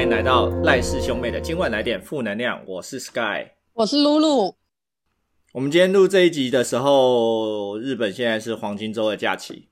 [0.00, 2.64] 欢迎来到赖氏兄妹的今晚来点负能量。
[2.66, 4.56] 我是 Sky，我是露露。
[5.52, 9.68] 我们今天录这一集的时候，日本现在是黄金周的假期。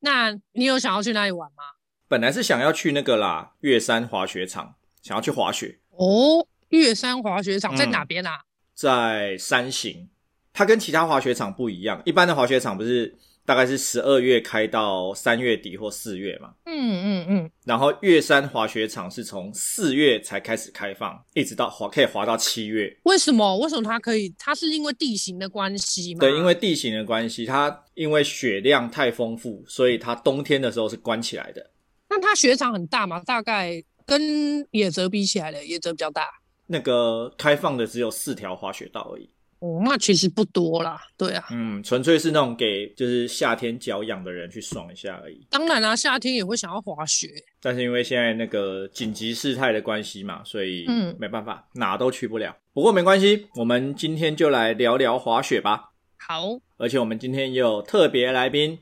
[0.00, 1.64] 那你有想要去哪里玩吗？
[2.06, 5.78] 本来是想要去那个啦，月山滑雪场，想要去滑雪。
[5.92, 8.32] 哦，月山滑雪场在哪边啊？
[8.32, 10.10] 嗯，在山形。
[10.52, 13.16] 它跟其他滑雪场不一样，一般的滑雪场不是。
[13.46, 22.96] 大概是十二月开到三月底或四月嘛，嗯嗯嗯，然后月山滑雪场是从四月才开始开放，一直到滑可以滑到七月。
[23.02, 23.58] 为什么？
[23.58, 24.34] 为什么它可以？
[24.38, 26.20] 它是因为地形的关系吗？
[26.20, 31.70] 对，因为地形的关系，它因为雪量太丰富，所以它冬天的时候是关起来的。
[32.08, 33.20] 那它雪场很大吗？
[33.26, 36.28] 大概跟野泽比起来的，野泽比较大。
[36.66, 39.28] 那个开放的只有四条滑雪道而已。
[39.64, 45.40] 哦，那其实不多啦，对啊，嗯，纯粹是那种给就是夏天脚痒的人去爽一下而已。
[45.48, 47.30] 当然啦、啊，夏天也会想要滑雪，
[47.62, 52.54] 但是因为现在那个紧急事态的关系嘛，所以嗯，没办法，哪都去不了。
[52.74, 55.92] 不过没关系，我们今天就来聊聊滑雪吧。
[56.18, 56.42] 好，
[56.76, 58.78] 而且我们今天也有特别来宾，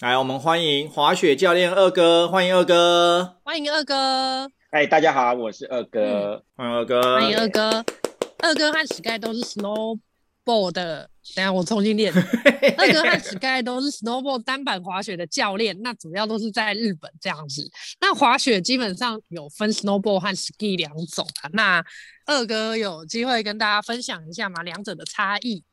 [0.00, 4.50] 来，我们欢迎滑雪教练二哥，欢迎二哥，欢迎二哥。
[4.68, 7.82] 哎，大家好，我是二哥，嗯、欢迎二哥，欢迎二哥。
[8.40, 9.98] 二哥和 Sky 都是 Snow。
[10.46, 12.10] Board 的，等下我重新练。
[12.78, 17.68] 二哥和 Sky 都是 snowboard 单板滑雪的教练，那主要都是在日本这样子。
[18.00, 21.50] 那滑雪基本上有分 snowboard 和 ski 两种啊。
[21.52, 21.84] 那
[22.26, 24.62] 二哥有机会跟大家分享一下吗？
[24.62, 25.64] 两者的差异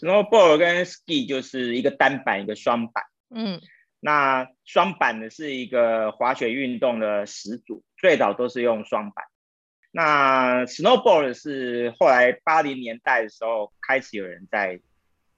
[0.00, 3.04] ？snowboard 跟 ski 就是一个单板，一个双板。
[3.34, 3.60] 嗯，
[4.00, 9.24] 那双板的是一个滑雪运动的始祖，最早都是用双板。
[9.96, 14.78] 那 snowboard 是后来八零年代的时候开始有人在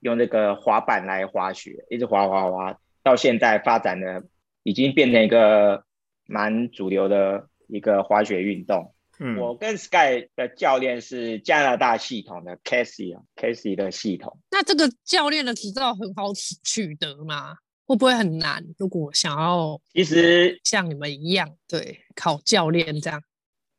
[0.01, 4.21] 用这个滑板来滑雪，一直滑滑滑，到现在发展的
[4.63, 5.85] 已经变成一个
[6.25, 8.93] 蛮主流的一个滑雪运动。
[9.17, 14.37] 嗯，我跟 Sky 的教练是加拿大系统的 Casey 啊，Casey 的系统。
[14.51, 16.33] 那这个教练的执照很好
[16.65, 17.55] 取得吗？
[17.85, 18.61] 会不会很难？
[18.77, 23.23] 如果想要，其实像你们一样，对，考教练这样。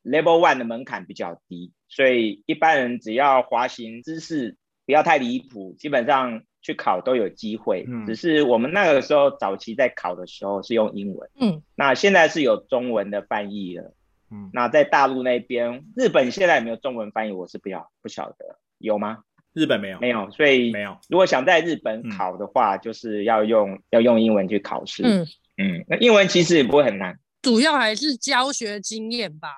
[0.03, 7.85] Level One 的门槛比较低，所以一般人只要滑行姿势不要太离谱，基本上去考都有机会。
[7.87, 13.93] 嗯，只是我们那个时候早期在考的时候是用英文，嗯，那现在是有中文的翻译了，
[14.31, 17.31] 嗯，那在大陆那边，日本现在有没有中文翻译？
[17.31, 19.19] 我是不要不晓得，有吗？
[19.53, 20.97] 日本没有，没有，所以没有。
[21.09, 25.03] 如果想在日本考的话，嗯，就是要用要用英文去考试。
[25.03, 29.49] 嗯嗯，那英文其实也不会很难，主要还是教学经验吧。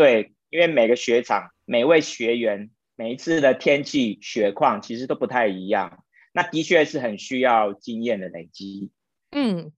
[0.00, 8.92] 对，因为每个雪场、每位学员、每一次的天气、雪况其实都不太一样，那的确是很需要经验的累积。
[9.32, 9.70] 嗯，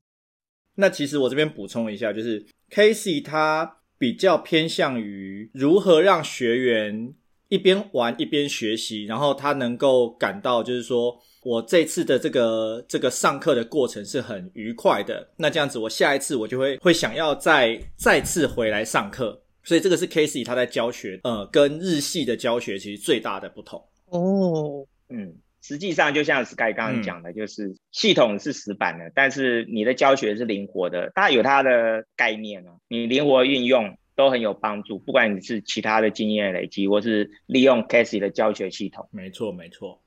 [0.76, 7.12] 那其实我这边补充一下，就是 Casey 他比较偏向于如何让学员
[7.48, 19.41] 一边玩一边学习，然后他能够感到就是说我这次的这个这个上课的过程是很愉快的，那这样子我下一次我就会会想要再再次回来上课。
[19.64, 23.82] 所以这个是 Casey 他在教学，呃，跟日系的教学其实最大的不同。
[24.06, 34.98] 哦，嗯，实际上就像 Sky 刚刚讲的，就是系统是死板的，嗯，但是你的教学是灵活的，它有它的概念啊，你灵活运用都很有帮助。
[34.98, 39.08] 不管你是其他的经验累积，或是利用 Casey 的教学系统。
[39.12, 40.02] 没错，没错。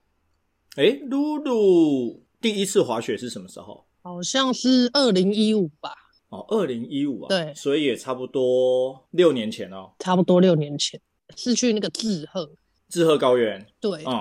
[0.75, 3.87] 哎，露露第一次滑雪是什么时候？
[4.03, 5.95] 好像是二零一五吧。
[6.35, 10.99] 哦，二零一五啊，对，所以也差不多六年前哦，差不多六年前
[11.35, 12.51] 是去那个志贺，
[12.89, 14.13] 志贺高原，对，嗯，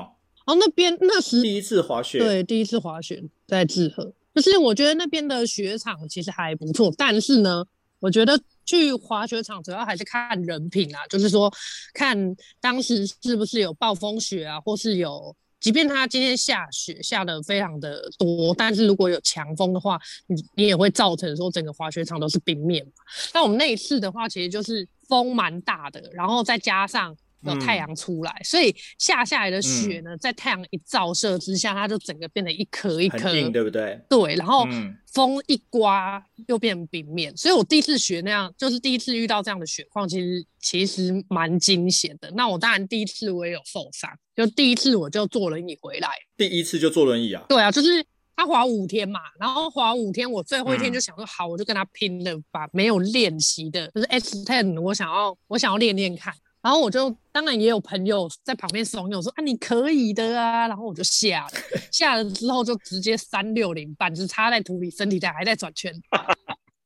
[0.46, 7.64] 哦，那边那时第一次滑雪，对，第一次滑雪在志贺，就是我觉得那边的雪场其实还不错，但是呢，
[8.00, 11.52] 我觉得去滑雪场主要还是看人品啊，就是说
[11.92, 15.34] 看当时是不是有暴风雪啊，或是有。
[15.64, 22.92] 即便它今天下雪下得非常的多，但是如果有强风的话，你你也会造成说整个滑雪场都是冰面嘛。
[23.32, 34.00] 那我们那一次的话，其实就是风蛮大的，然后再加上有太阳出来，嗯，所以下下来的雪呢，在太阳一照射之下，它就整个变得一颗一颗，硬，对不对？
[34.08, 34.66] 对，然后
[35.12, 42.30] 风一刮又变成冰面，所以我第一次学那样，就是第一次遇到这样的雪况，其实其实蛮惊险的。
[42.32, 44.10] 那我当然第一次我也有受伤。
[44.34, 47.44] 就第一次我就坐轮椅回来，第一次就坐轮椅啊？
[47.48, 48.04] 对啊，就是
[48.34, 56.34] 他滑五天嘛，然后滑五天，我最后一天就想说，好，我就跟他拼了，把没有练习的，就是 S ten，我想要，我想要练练看。
[56.64, 60.66] 然后我就当然也有朋友在旁边怂恿说啊，你可以的啊。
[60.66, 61.50] 然后我就下了，
[61.92, 65.92] 下了之后就直接三六零，板子插在土里，身体在还在转圈。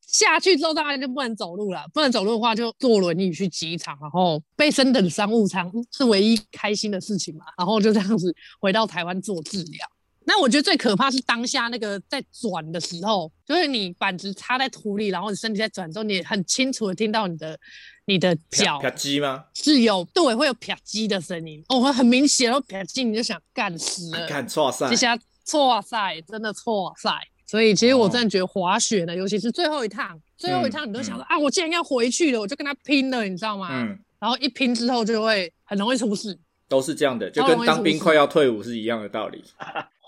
[0.09, 7.45] 下去之后当然就不能走路了，不能走路的话就坐轮椅去机场，然后被升等商务舱是唯一开心的事情嘛。
[7.57, 9.87] 然后就这样子回到台湾做治疗。
[10.29, 17.59] 那我觉得最可怕是当下那个在转的时候，就是你板子插在土里，然后你身体在转的时候，你很清楚的听到你的
[18.05, 19.47] 你的脚啪叽吗？
[19.55, 27.11] 是有对，会有啪叽的声音哦，很明显，然后啪叽你就想干死了，干错赛，这下错赛，真的错赛。
[27.47, 33.69] 所以其实我真的觉得滑雪呢，哦、尤其是最后一趟，最后一趟你都想说、嗯、啊，我既然要回去了，我就跟他拼了，你知道吗？
[33.73, 33.99] 嗯。
[34.21, 36.39] 然后一拼之后就会很容易出事。
[36.69, 39.43] 都是这样的，就跟当兵快要退伍是一样的道理。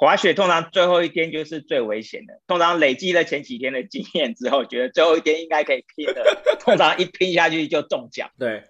[0.00, 8.31] 滑雪通常最后一天就是最危险的，通常累积了前几天的经验之后，觉得最后一天应该可以拼了，通常一拼下去就中奖。
[8.41, 8.62] 对，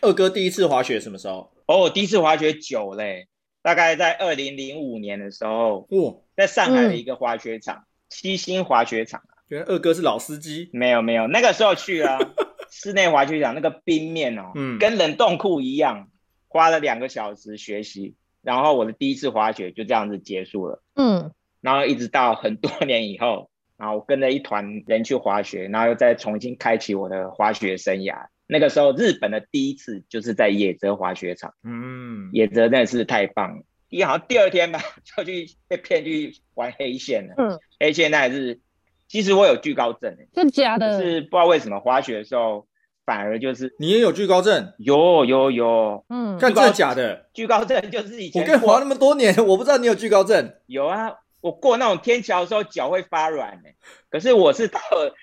[0.00, 1.52] 二哥第一次滑雪什么时候？
[1.66, 3.26] 哦，我第一次滑雪久嘞，
[3.62, 7.78] 大概在二零零五年的时候，哦，在上海的一个滑雪场。
[7.78, 10.70] 嗯七星滑雪场，觉得二哥是老司机。
[10.72, 12.16] 没有没有，那个时候去啊，
[12.70, 16.08] 室内滑雪场那个冰面哦，嗯，跟冷冻库一样，
[16.46, 18.14] 花了两个小时学习，
[18.46, 20.80] 然后我的第一次滑雪就这样子结束了。
[20.94, 28.26] 嗯，然后一直到很多年以后，然后我跟着一团人去滑雪，然后又再重新开启我的滑雪生涯。
[28.46, 31.52] 那个时候日本的第一次就是在野泽滑雪场。
[31.64, 33.64] 嗯，野泽真的是太棒了。
[33.88, 34.80] 第好像第二天吧，
[35.16, 37.34] 就去被骗去玩黑线了。
[37.38, 38.60] 嗯，黑线那还是，
[39.08, 41.00] 其实我有惧高症，真假的？
[41.02, 42.68] 是不知道为什么滑雪的时候
[43.06, 44.74] 反而就是你也有惧高症？
[44.76, 47.28] 有有有，嗯，看真的假的？
[47.32, 50.52] 惧高症就是以前我跟你滑那么多年，我不知道你有惧高症。
[50.66, 53.70] 有啊，我过那种天桥的时候脚会发软呢。
[54.10, 55.14] 可是我是到了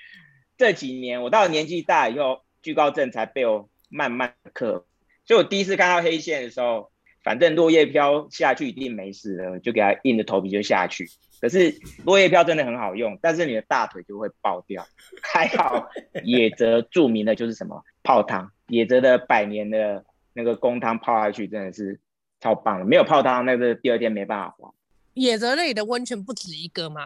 [0.57, 4.86] 这几年，我到了年纪大以后，惧高症才被我慢慢克服。
[5.25, 6.93] 所以我第一次看到黑线的时候。
[7.24, 11.08] 反正落叶飘下去一定没事的，就给他硬着头皮就下去。
[11.40, 11.74] 可是
[12.06, 14.86] 落叶飘真的很好用，但是你的大腿就会爆掉。
[15.22, 15.90] 还好
[16.24, 22.00] 野泽著名的就是什么泡汤，野泽的百年的那个公汤泡下去真的是
[22.40, 22.86] 超棒的。
[22.86, 24.72] 没有泡汤，那个第二天没办法滑。
[25.14, 27.02] 野泽那里的温泉不止一个吗？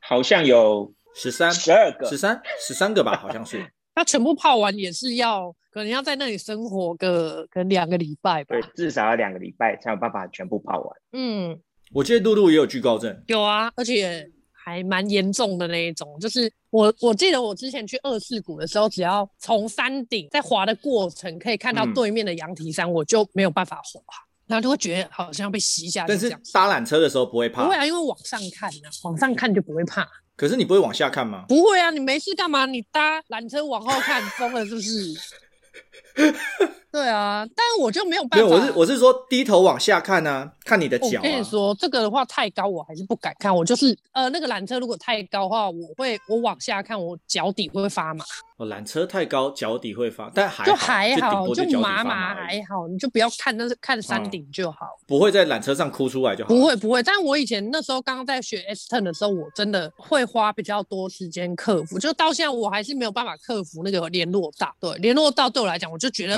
[0.00, 3.66] 好像有十三、十二个、十三、十三个吧，好像是。
[3.96, 8.54] 他全部泡完也是要，可能要在那里生活个可能两个礼拜吧。
[8.54, 10.96] 对，至少要两个礼拜才有办法全部泡完。
[11.12, 11.58] 嗯，
[11.94, 13.18] 我记得露露也有惧高症。
[13.26, 16.14] 有啊，而且还蛮严重的那一种。
[16.20, 24.02] 就是我我记得我之前去二世谷的时候，只要从山顶在滑的过程可以看到对面的羊蹄山，嗯、我就没有办法滑，
[24.46, 26.08] 然后就会觉得好像被吸下去。
[26.08, 27.64] 但是搭缆车的时候不会怕？
[27.64, 30.06] 不会啊，因为往上看呢、啊，往上看就不会怕。
[30.36, 31.44] 可是你不会往下看吗？
[31.48, 32.66] 不会啊，你没事干嘛？
[32.66, 35.14] 你搭缆车往后看，疯了是不是？
[36.92, 38.46] 对啊，但我就没有办法。
[38.46, 41.22] 我是我是说低头往下看啊，看你的脚、啊。
[41.22, 43.54] 我跟你说，这个的话太高，我还是不敢看。
[43.54, 48.24] 我就是呃，那个缆车如果太高的话，我会我往下看，我脚底会发麻。
[48.56, 54.86] 哦，缆车太高，脚底会发，但还就还好，就，就麻麻还好，你就不要看，那是看山顶就好。
[54.98, 56.48] 嗯，不会在缆车上哭出来就好。
[56.48, 64.74] 不会不会，但我以前那时候刚刚在学 S turn 的时候，我真的会花比较多时间克服，就到现在我还是没有办法克服那个联络道。
[64.80, 66.36] 对，联络道对我来讲，我就觉得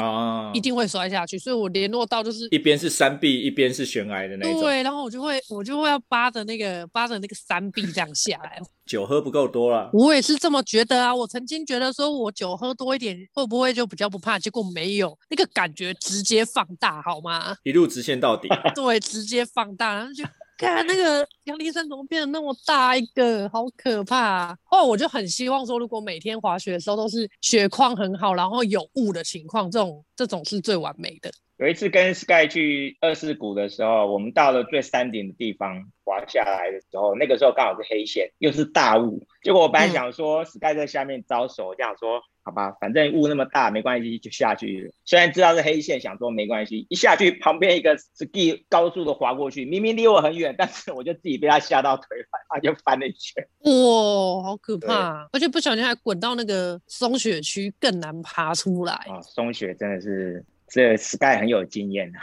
[0.53, 4.61] 一定会摔下去，所以我联络道就是一边是山壁，一边是悬崖的那种。
[4.63, 8.61] 对，然后我就会我就会要扒着那个扒着那个山壁这样下来。
[8.89, 11.15] 酒喝不够多了，我也是这么觉得啊。
[11.15, 14.39] 我曾经觉得说，我酒喝多一点会不会就比较不怕？
[14.39, 17.55] 结果没有，那个感觉直接放大，好吗？
[17.65, 18.49] 一路直线到底。
[18.75, 20.25] 对，直接放大，然后就
[20.57, 24.57] 看那个羊蹄山怎么变得那么大一个，好可怕啊。
[24.65, 31.31] 后来我就很希望说，如果每天滑雪的时候都是雪况很好，然后有雾的情况，这种这种是最完美的。
[31.59, 39.27] 有一次跟 Sky 去二世谷的时候，我们到了最山顶的地方滑下来的时候，那个时候刚好是黑线，又是大雾。
[39.43, 44.93] 结果我本来想说 Sky 在下面招手，这样说好吧，反正雾那么大，没关系，就下去了。
[45.05, 53.45] 虽然知道是黑线，想说没关系，一下去旁边一个 Ski 高速的滑过去，明明离我很远，但是我就自己被他吓到腿软，他就翻了一圈。
[53.65, 55.29] 哇，好可怕！
[55.33, 58.93] 而且不小心还滚到那个松雪区，更难爬出来。
[58.93, 60.45] 啊，松雪真的是。
[60.71, 62.21] 这 Sky 很有经验啊，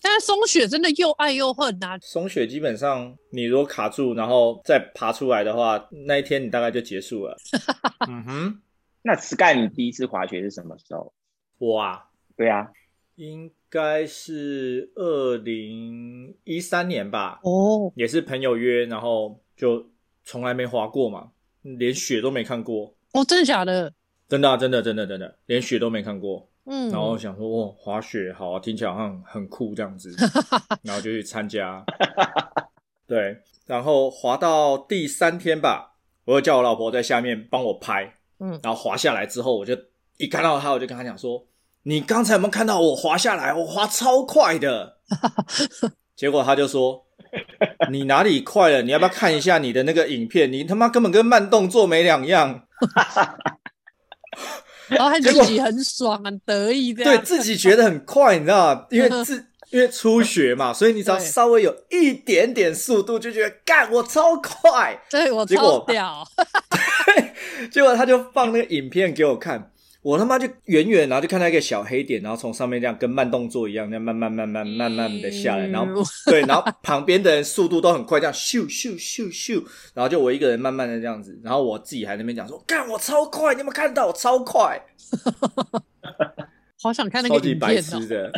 [0.00, 1.98] 但是松雪真的又爱又恨啊。
[2.00, 7.36] 松雪基本上，你如果卡住，然后再爬出来的话，那一天你大概就结束了。
[8.08, 8.62] 嗯哼，
[9.02, 11.12] 那 Sky 你第一次滑雪是什么时候？
[11.58, 12.04] 我啊，
[12.36, 12.68] 对啊，
[13.14, 17.40] 应该是二零一三年吧。
[17.44, 19.88] 哦，也是朋友约，然后就
[20.24, 21.30] 从来没滑过嘛，
[21.62, 22.96] 连雪都没看过。
[23.12, 23.92] 哦，真的假的？
[24.28, 26.48] 真的啊，真的，真的，真的，连雪都没看过。
[26.64, 30.14] 嗯，然后想说，哦，滑雪好啊，听起来好像很酷这样子，
[30.82, 31.84] 然后就去参加。
[33.06, 39.76] 对，然后滑到第三天吧，我就叫我老婆在下面帮我拍，嗯，然后滑下来之后，我就
[40.18, 41.46] 一看到她，我就跟她讲说
[41.82, 43.52] ：“你刚才有没有看到我滑下来？
[43.52, 44.98] 我滑超快的。
[46.14, 47.04] ”结果她就说
[47.90, 48.82] ：“你哪里快了？
[48.82, 50.50] 你要不要看一下你的那个影片？
[50.52, 52.66] 你他妈根本跟慢动作没两样。”
[54.88, 58.86] 然后他自己很爽很得意的，对自己觉得很快，你知道吗？
[58.90, 66.22] 因为自因为初学嘛，所以你只要稍微有一点点速度，就觉得干我超快，对我超屌。
[67.06, 69.71] 对，结果他就放那个影片给我看。
[70.02, 84.80] 我他妈就远远，然后就看到一个小黑点，然后从上面这样跟慢动作一样，那样慢慢慢慢慢慢的下来，然后对，然后旁边的人速度都很快，这样咻咻咻咻，然后就我一个人慢慢的这样子，然后我自己还在那边讲说，干我超快，你有没有看到我超快？
[86.82, 88.32] 好想看那个影片哦，超级白痴的，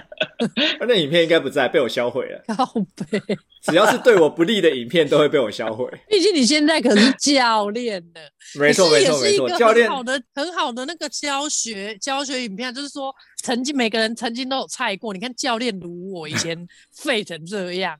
[0.86, 2.42] 那影片应该不在，被我销毁了。
[2.54, 2.64] 靠
[3.10, 3.18] 背，
[3.62, 5.90] 只要是对我不利的影片，都会被我销毁。
[6.08, 8.20] 毕竟你现在可是教练呢，
[8.60, 15.14] 没错没错没错，教练好的很好的那个教学教学影片，就是说曾经每个人曾经都有菜过。
[15.14, 17.98] 你看教练如我以前 废成这样。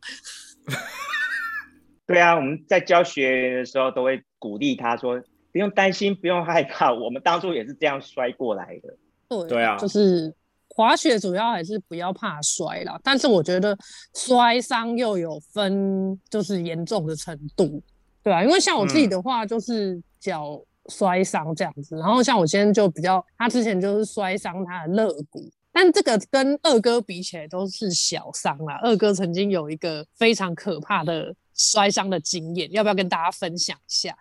[2.06, 5.22] 对啊，我们在教学的时候都会鼓励他说
[5.52, 8.94] ：“不用担心，不用害怕，我们当初也是这样摔过来的。”
[9.28, 10.34] 对，对啊，就是
[10.68, 12.98] 滑雪主要还是不要怕摔啦。
[13.02, 13.76] 但是我觉得
[14.14, 17.80] 摔伤又有分，就是严重的程度，
[18.22, 21.96] 对啊，因为像我自己的话，就是脚摔伤这样子。
[21.96, 28.80] 嗯、然后像我今天就比较，他之前就是摔伤他的肋骨，但这个跟二哥比起来都是小伤啦。
[28.82, 34.16] 二哥曾经有一个非常可怕的摔伤的经验，要不要跟大家分享一下？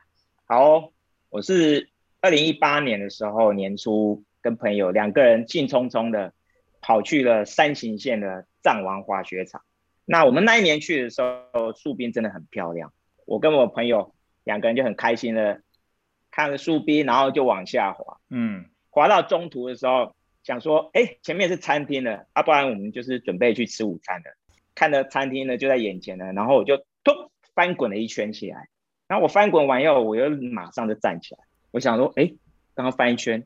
[0.46, 0.92] 好，
[1.30, 1.90] 我是
[2.22, 4.24] 二零一八年的时候年初。
[4.44, 6.34] 跟朋友两个人兴冲冲的
[6.82, 9.64] 跑去了山形县的藏王滑雪场。
[10.06, 12.92] 那我们那一年去的时候，树冰真的很漂亮。
[13.26, 15.62] 我跟我朋友两个人就很开心的
[16.30, 18.18] 看着树冰，然后就往下滑。
[18.30, 24.32] 嗯，滑到中途的时候，想说，哎，前面是餐厅了，要、啊、不然我们就是准备去吃午餐的。
[24.76, 28.68] 看着餐厅呢就在眼前了，然后我就咚翻滚了一圈起来。
[29.08, 31.46] 然后我翻滚完以后，我又马上就站起来。
[31.72, 32.34] 我想说，哎，
[32.76, 33.46] 刚刚翻一圈。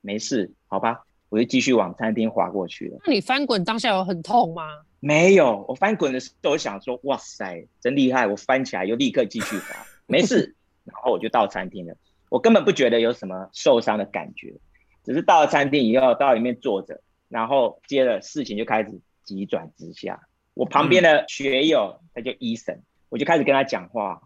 [0.00, 2.98] 没事，好吧，我就继续往餐厅滑过去了。
[3.06, 4.64] 那你翻滚当下有很痛吗？
[4.98, 8.26] 没有，我翻滚的时候我想说，哇塞，真厉害！
[8.26, 10.54] 我翻起来又立刻继续滑，没事。
[10.84, 11.94] 然后我就到餐厅了，
[12.28, 14.54] 我根本不觉得有什么受伤的感觉，
[15.04, 20.20] 只是到了餐厅以后，到里面坐着，然后接着事情就开始急转直下。
[20.54, 24.22] 我旁边的学友，他叫伊森，我就开始跟他讲话，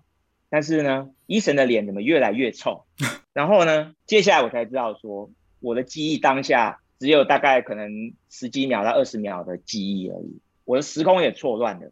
[0.49, 2.85] 但是呢，伊森的脸怎么越来越臭？
[3.33, 5.31] 然后呢，接下来我才知道说。
[5.64, 11.90] 我的记忆当下只有大概可能十几秒到二十秒的记忆而已，我的时空也错乱了。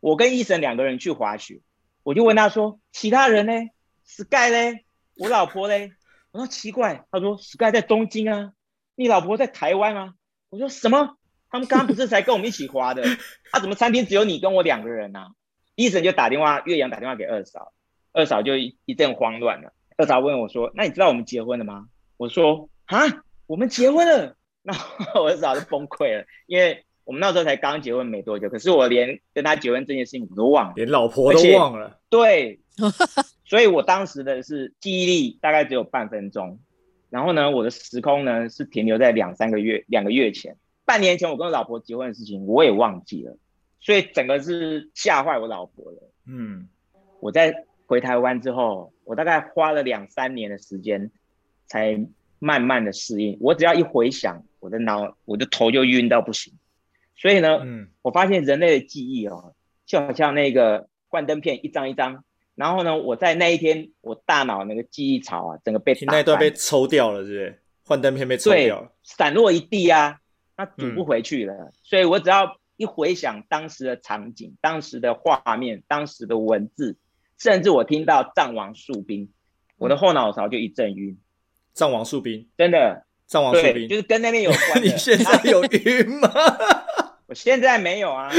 [0.00, 1.60] 我跟医生两个人去滑雪，
[2.02, 3.52] 我就问他说：“其他人呢
[4.04, 4.80] ？Sky 呢？
[5.18, 5.74] 我老婆呢？”
[6.32, 8.54] 我说：“奇怪。”他说：“Sky 在东京啊，
[8.96, 10.14] 你老婆在台湾啊。”
[10.50, 11.16] 我说：“什么？
[11.48, 13.04] 他们刚刚不是才跟我们一起滑的？
[13.52, 15.28] 他、怎么餐厅只有你跟我两个人呢、啊？”
[15.76, 17.72] 医生就打电话，岳阳打电话给二嫂，
[18.10, 19.72] 二嫂就一阵慌乱了。
[19.96, 21.86] 二嫂问我说：“那你知道我们结婚了吗？”
[22.18, 22.68] 我说。
[22.92, 24.72] 啊，我们结婚了， 那
[25.20, 31.98] 我的早就崩溃了，因为我们那时候才刚结婚没多久，可是我连跟他结婚这件事情我都忘了，连老婆都忘了。
[32.10, 32.60] 对，
[33.44, 36.60] 所以我当时的是记忆力大概只有半分钟，
[37.08, 43.36] 然后呢，我的时空呢是停留在两三个月、两个月前、半年前我跟我老婆结婚的事情我也忘记了，
[43.80, 46.10] 所以整个是吓坏我老婆了。
[46.26, 46.68] 嗯，
[47.20, 51.10] 我在回台湾之后，我大概花了两三年的时间
[51.66, 52.06] 才。
[52.42, 56.52] 慢慢的适应，我只要一回想，我的脑，我的头就晕到不行。
[57.14, 59.54] 所以呢，嗯，我发现人类的记忆哦，
[59.86, 62.24] 就好像那个幻灯片一张一张，
[62.56, 67.62] 然后呢，我在那一天，我大脑那个记忆槽啊，整个被那一段被抽掉了，是不是？
[67.84, 70.18] 幻灯片被抽掉了，散落一地啊，
[70.56, 71.54] 那补不回去了。
[71.54, 76.96] 嗯，所以我只要一回想当时的场景、当时的画面、当时的文字，
[77.38, 79.30] 甚至我听到藏王戍兵，
[79.78, 81.16] 我的后脑勺就一阵晕。
[81.74, 84.80] 藏王树冰，真的，藏王树冰就是跟那边有关的。
[84.92, 86.30] 你现在有晕吗？
[87.26, 88.30] 我现在没有啊。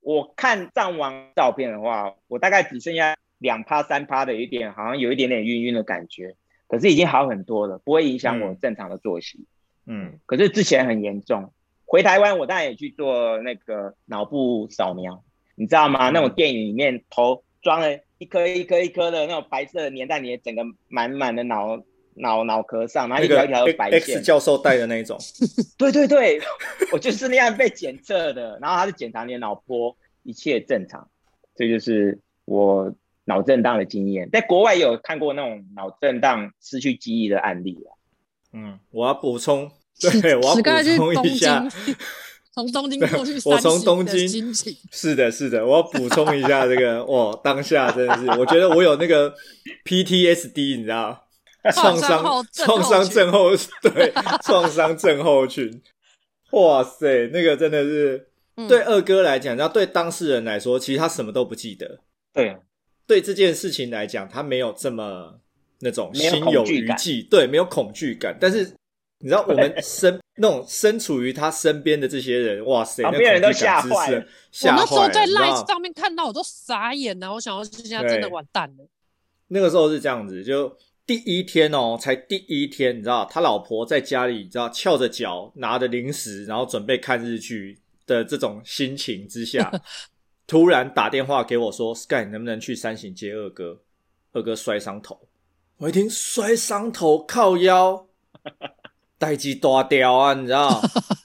[0.00, 6.34] 我看藏王照片的话，我大概只剩下两趴三趴的，有一点好像有一点点晕晕的感觉，
[6.68, 9.44] 可是已经好很多了，不会影响我正常的作息。
[9.86, 11.52] 嗯，可是之前很严重。
[11.84, 15.22] 回台湾，我当然也去做那个脑部扫描，
[15.56, 16.08] 你知道吗？
[16.08, 21.82] 嗯、那种电影里面头装了一颗一颗一颗的那种白色的粘在你的整个满满的脑。
[22.14, 24.18] 脑脑壳上，然后一条一条白线。
[24.18, 25.18] X 教授带的那一种。
[25.78, 26.40] 对对对，
[26.92, 28.58] 我就是那样被检测的。
[28.60, 31.08] 然后他是检查你的脑波，一切正常。
[31.54, 37.90] 这就是我脑震荡的经验，在国外有看过那种脑震荡失去记忆的案例啊。
[38.54, 39.70] 嗯，我要补充，
[40.20, 40.62] 对，我要 补
[40.96, 41.66] 充一下，
[42.54, 44.52] 从东京过去，我从东京，
[44.90, 49.34] 是的，是的，我要补充一下这个，哇，当下真的是，我觉得我有那个
[49.86, 51.26] PTSD，你知道，
[51.72, 53.50] 创伤创伤症候，
[53.82, 55.82] 对， 创伤症候群，
[56.52, 58.28] 哇塞，那个真的是，
[58.68, 62.00] 对二哥来讲，然后对当事人来说，其实他什么都不记得，
[62.32, 62.56] 对，
[63.06, 65.38] 对这件事情来讲，他没有这么。
[65.84, 68.38] 那种心有余悸，对，没有恐惧感。
[68.40, 68.72] 但是
[69.18, 74.18] 你知道，我们身那种身处于他身边的这些人，哇塞，旁边人都吓坏了。
[74.18, 77.34] 我那时候在 live 上面看到，我都傻眼了。
[77.34, 78.86] 我想要现在真的完蛋了。
[79.48, 80.72] 那个时候是这样子，就
[81.12, 89.70] 第一天哦，才第一天，你知道，他老婆在家里，你知道，翘着脚拿着零食，然后准备看日剧的这种心情之下，
[90.48, 93.82] 突然打电话给我说：“Sky，你能不能去山形接二哥？
[94.32, 95.20] 二哥摔伤头。”
[95.76, 98.06] 我一听摔伤头靠腰，
[99.18, 100.80] 待机大屌啊，你知道？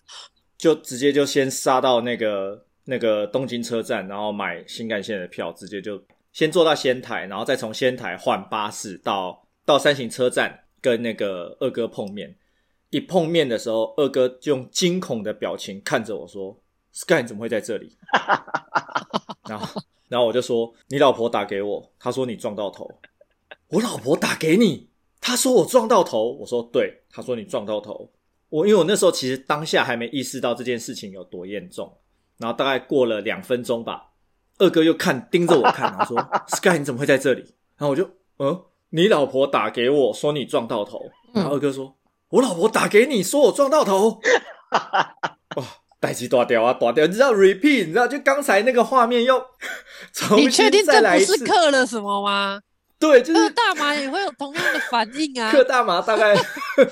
[0.60, 6.04] 就直接就先杀到那个那个东京车站，然后买新干线的票，直接就
[6.34, 12.38] 先坐到仙台，然后再从仙台换巴士到到山形车站跟那个二哥碰面。
[12.90, 16.58] 一碰面的时候，二哥就用惊恐的表情看着我说
[16.94, 17.98] ：“Sky，你怎么会在这里？”
[19.50, 22.90] 然后然后我就说：“你老婆打给我，她说你撞到头。
[23.68, 24.88] ”我老婆打给你，
[25.20, 28.10] 她说我撞到头，我说对，她说你撞到头。
[28.48, 31.98] 我因为我那时候其实当下还没意识到这件事情有多严重，
[32.38, 34.14] 然后大概过了两分钟吧，
[34.60, 37.42] 二哥又看盯着我看，然后说： “Sky，你怎么会在这里？”
[37.76, 38.10] 然后我就
[38.40, 41.96] 嗯，你老婆打给我说你撞到头，然后二哥说
[42.30, 44.20] ：“我老婆打给你说我撞到头。
[45.58, 45.64] ”哇，
[46.00, 47.06] 代机大条啊，大条！
[47.06, 49.44] 你知道 repeat，你知道就刚才那个画面又
[50.14, 52.62] 重新再来一次，你确定这不是刻了什么吗？
[53.00, 55.52] 对，就是嗑大麻也会有同样的反应啊。
[55.52, 56.36] 嗑大麻大概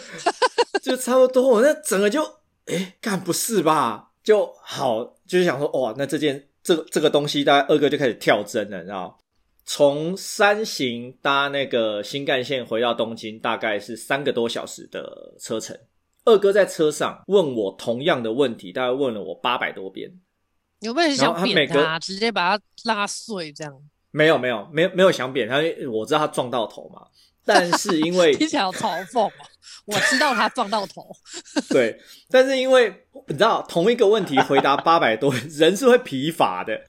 [0.84, 2.24] 就差不多，我那整个就
[2.66, 4.10] 诶干不是吧？
[4.24, 9.18] 就好，就是想说，哇，那这件这个这个东西，大概二哥就开始跳针了，你知道？
[9.66, 15.78] 从山形搭那个新干线回到东京，大概是三个多小时的车程。
[16.24, 20.12] 二哥在车上问我同样的问题，大概问了我八百多遍。
[20.82, 23.74] 有没有想扁他，直接把他拉碎这样？
[24.12, 25.58] 没有没有没有没有想扁他，
[25.92, 27.02] 我知道他撞到头嘛，
[27.44, 29.46] 但是因为 听起来好嘲讽啊，
[29.86, 31.06] 我知道他撞到头，
[31.70, 32.00] 对，
[32.30, 36.82] 但是因为你知道同一个问题回答八百多人是会疲乏的，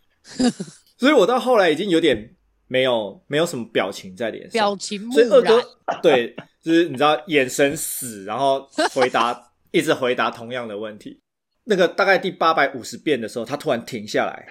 [0.99, 2.36] 所以我到后来已经有点
[2.67, 5.63] 没有没有什么表情在脸上，表情所以二哥
[6.03, 11.21] 对，就是你知道眼神死，然后回答一直回答同样的问题，
[11.65, 14.47] 那个大概第八百五十遍的时候，他突然停下来，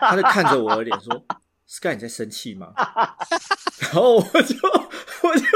[0.00, 1.24] 他就看着我的脸说。
[1.66, 2.74] Sky，你在生气吗？
[3.80, 4.54] 然后我就，
[5.22, 5.46] 我就，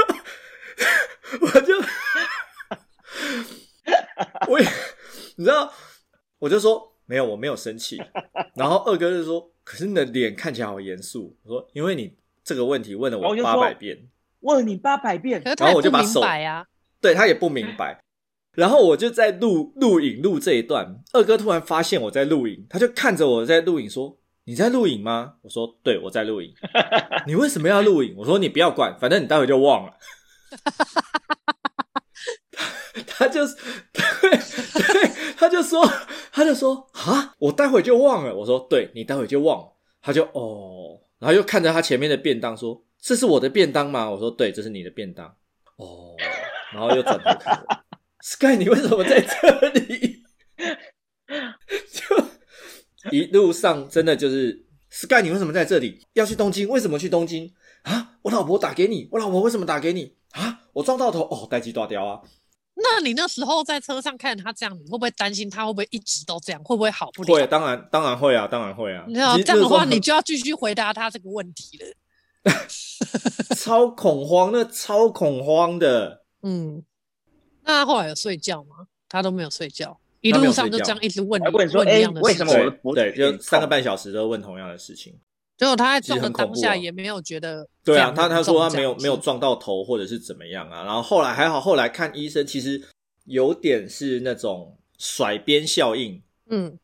[1.39, 1.73] 我就，
[4.47, 4.67] 我也，
[5.35, 5.71] 你知道，
[6.39, 8.01] 我就说没有，我没有生气。
[8.55, 16.23] 然后二哥就说：“可是你的脸看起来好严肃。”我说：“因为你这个问题问了我八百遍，问了你八百遍。”然后我就把手，
[16.99, 17.99] 对他也不明白。
[18.53, 24.17] 然后我就在录录影录这一段，二哥突然发现我在录影，他就看着我在录影说。
[24.45, 25.35] 你在录影吗？
[25.43, 26.51] 我说对，我在录影。
[27.27, 28.15] 你为什么要录影？
[28.17, 29.93] 我说你不要管，反正你待会就忘了。
[33.05, 35.85] 他他就对对，他就说
[36.31, 38.35] 他就说啊，我待会就忘了。
[38.35, 39.73] 我说对，你待会就忘了。
[40.01, 45.27] 他就哦，然后又看着他前面的便当说：“这是我的便当吗？”我说对，这是你的便当。
[45.77, 46.15] 哦，
[46.73, 47.75] 然后又转头看我
[48.21, 50.23] ，Sky，你为什么在这里？
[51.91, 52.25] 就。
[53.11, 56.05] 一路上真的就是 Sky，你为什么在这里？
[56.13, 56.67] 要去东京？
[56.67, 57.49] 为什么去东京
[57.83, 58.17] 啊？
[58.23, 60.59] 我老婆打给你，我老婆为什么打给你啊？
[60.73, 62.21] 我撞到头哦，代志大掉啊！
[62.81, 66.63] 那你那时候在车上看他这样，你会不会担心他会不会一直都这样？
[66.63, 67.33] 会不会好不了？
[67.33, 69.05] 会，当然当然会啊，当然会啊。
[69.07, 72.53] 你要这样的话，你就要继续回答他这个问题了。
[73.55, 76.23] 超恐慌，那超恐慌的。
[76.41, 76.83] 嗯，
[77.63, 78.87] 那他后来有睡觉吗？
[79.09, 79.99] 他都没有睡觉。
[80.21, 85.17] 一路上就这样一直问，问说：“哎，为什么我对，就三个半小时都问同样的事情。
[85.59, 90.83] 结果他在撞的当下也没有觉得，对啊，他他说他没有没有撞到头或者是怎么样啊。
[90.83, 92.81] 然后后来还好，后来看医生，其实
[93.25, 96.19] 有点是那种甩鞭效应，
[96.49, 96.79] 嗯，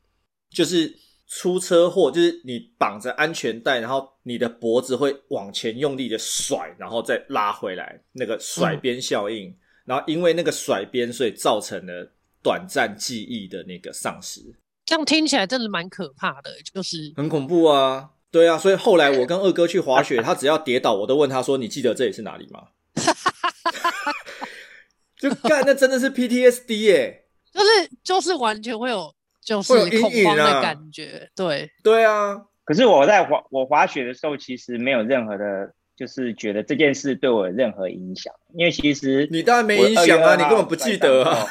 [0.49, 0.93] 就是
[1.25, 9.55] 出车祸，就是你绑着安全带，然后你的脖子会往前用力的甩，然后再拉回来，那个甩鞭效应。
[9.85, 12.11] 然后因为那个甩鞭，所以造成了。
[12.43, 14.39] 短暂记忆的那个丧失，
[14.85, 18.11] 这样听起来真的蛮可怕的，就是很恐怖啊。
[18.35, 22.63] 对啊，所以后来我跟二哥去滑雪，他只要跌倒，我都问他说：“你记得这里是哪里吗？”
[25.17, 27.65] 就干，那真的是 PTSD 耶，就是
[28.03, 29.71] 就是完全会有就是
[30.01, 32.41] 恐慌的感觉，对对啊。
[32.65, 41.47] 可是我在滑我滑雪的时候，其实没有任何的，就是觉得这件事对我有任何影响，因为其实你当然没影响啊，你根本不记得啊。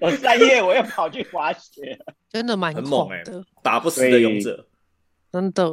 [0.00, 1.98] 我三月我又跑去滑雪，
[2.30, 4.64] 真的蛮很猛哎、的，打不死的勇者，
[5.34, 5.64] 真的，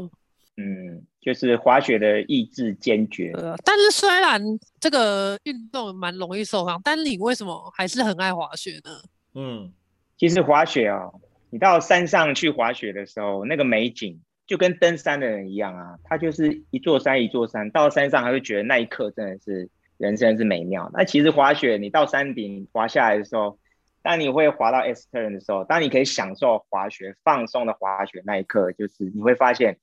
[0.58, 3.32] 嗯，就是滑雪的意志坚决。
[3.36, 4.42] 呃，但是虽然
[4.80, 8.92] 这个运动蛮容易受伤，但你为什么还是很爱滑雪呢？
[9.36, 9.72] 嗯，
[10.18, 11.14] 其实滑雪哦，
[11.52, 19.70] 你到山上去滑雪的时候，那个美景就跟登山的人一样啊，他就是一座山一座山，到山上还会觉得那一刻真的是。
[19.98, 20.90] 人生是美妙。
[20.96, 23.60] 那其实滑雪，你到山顶滑下来的时候，
[24.04, 29.78] 当你会滑到 S turn 的时候，当你可以享受滑雪、放松的滑雪那一刻，就是你会发现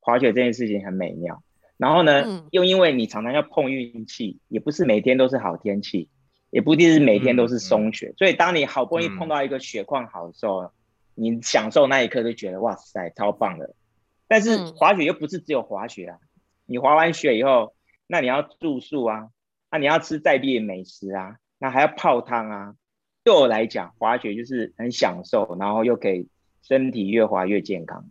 [0.00, 1.42] 滑雪这件事情很美妙。
[1.76, 6.08] 然后呢，嗯、又因为你常常要碰运气，也不是每天都是好天气，
[6.50, 10.70] 也不一定是每天都是松雪，所以当你好不容易碰到一个雪况好的时候，嗯、
[11.14, 13.74] 你享受那一刻就觉得哇塞，超棒的。
[14.28, 16.18] 但是滑雪又不是只有滑雪啊，
[16.66, 17.74] 你滑完雪以后，
[18.06, 19.28] 那你要住宿啊。
[19.70, 22.74] 那、啊、你要吃在地的美食啊，那还要泡汤啊。
[23.24, 26.28] 对我来讲，滑雪就是很享受，然后又可以
[26.62, 28.06] 身体越滑越健康。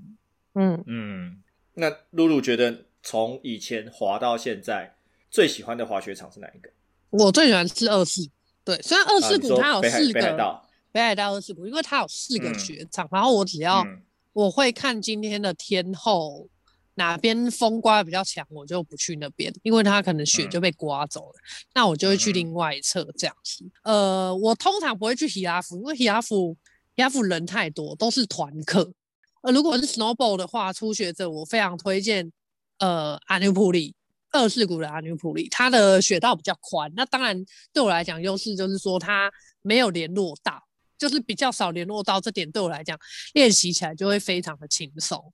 [0.56, 1.44] 嗯嗯。
[1.76, 4.96] 那露露觉得从以前滑到现在，
[5.30, 6.70] 最喜欢的滑雪场是哪一个？
[7.12, 8.30] 我最喜欢是二四。
[8.66, 14.02] 对，虽然二四谷它有四个，北海道，北海道二四谷，因为它有四个雪场，嗯、然后我只要、嗯、
[14.34, 16.50] 我会看今天的天候。
[16.96, 21.34] 哪边风刮的比较强，我就不去那边，因为它可能雪就被刮走了。
[21.36, 21.42] 嗯、
[21.74, 23.66] 那我就会去另外一侧这样子。
[23.84, 26.56] 嗯、呃，我通常不会去希拉夫，因为希拉夫
[26.96, 28.94] 希拉夫人太多，都是团客。
[29.42, 32.32] 呃，如果是 snowboard 的话，初学者我非常推荐
[32.78, 33.96] 呃阿纽普里
[34.32, 36.92] 二世谷的阿纽普里，它的雪道比较宽。
[36.96, 40.64] 那当然对我来讲优势就是说它没有联络道，
[40.98, 42.98] 就是比较少联络道，这点对我来讲
[43.34, 45.34] 练习起来就会非常的轻松。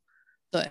[0.49, 0.67] 对。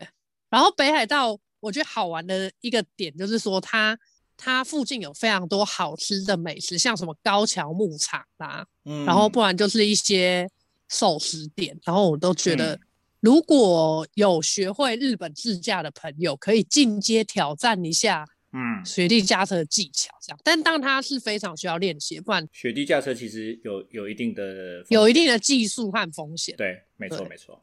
[0.51, 3.95] 然后北海道，我觉得好玩的一个点就是说它，
[4.37, 10.49] 它它附近有非常多好吃的美食，像什么高桥牧场啦，嗯，然后不然就是一些
[10.89, 12.79] 寿司店，然后我都觉得，
[13.21, 27.29] 如果有学会日本自驾的朋友，可以进阶挑战一下，嗯，雪地驾车的技巧这样，嗯、但当它是非常需要练习，不然雪地驾车其实有有一定的有一定的技术和风险，对，没错对。
[27.29, 27.63] 没错。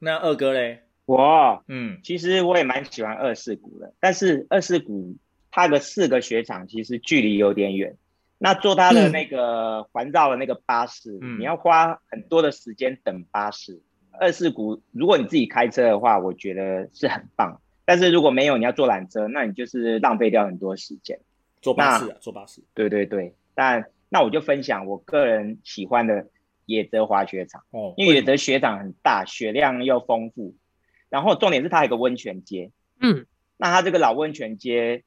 [0.00, 0.87] 那二哥嘞？
[1.08, 5.16] 我嗯，其实我也蛮喜欢二世谷的，但是二世谷
[5.50, 7.96] 它的四个雪场其实距离有点远，
[8.36, 13.80] 那坐它的那个环绕的那个巴士，嗯、你要花很多的时间等巴士。
[14.20, 21.18] 二世谷如果你自己开车的话，我觉得是很棒，但是如果没有，你要坐缆车，那你就是浪费掉很多时间。
[21.62, 22.60] 坐巴士啊，坐巴士。
[22.74, 26.26] 对对对，但那我就分享我个人喜欢的
[26.66, 30.54] 野泽滑雪场哦，因为野泽雪场很大，雪量又丰富。
[31.10, 35.04] 然后重点是它还有个温泉街，嗯，那它这个老温泉街